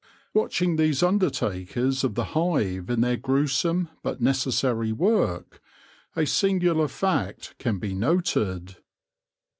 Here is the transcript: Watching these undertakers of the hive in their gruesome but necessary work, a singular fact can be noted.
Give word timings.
Watching 0.33 0.77
these 0.77 1.03
undertakers 1.03 2.03
of 2.03 2.15
the 2.15 2.23
hive 2.33 2.89
in 2.89 3.01
their 3.01 3.17
gruesome 3.17 3.87
but 4.01 4.19
necessary 4.19 4.91
work, 4.91 5.61
a 6.15 6.25
singular 6.25 6.87
fact 6.87 7.53
can 7.59 7.77
be 7.77 7.93
noted. 7.93 8.77